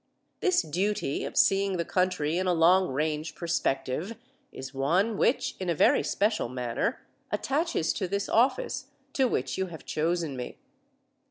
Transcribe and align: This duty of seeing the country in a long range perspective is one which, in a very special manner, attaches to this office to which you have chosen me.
This 0.39 0.63
duty 0.63 1.25
of 1.25 1.37
seeing 1.37 1.77
the 1.77 1.85
country 1.85 2.39
in 2.39 2.47
a 2.47 2.55
long 2.55 2.89
range 2.91 3.35
perspective 3.35 4.17
is 4.51 4.73
one 4.73 5.15
which, 5.15 5.55
in 5.59 5.69
a 5.69 5.75
very 5.75 6.01
special 6.01 6.49
manner, 6.49 7.05
attaches 7.29 7.93
to 7.93 8.07
this 8.07 8.27
office 8.27 8.87
to 9.13 9.27
which 9.27 9.59
you 9.59 9.67
have 9.67 9.85
chosen 9.85 10.35
me. 10.35 10.57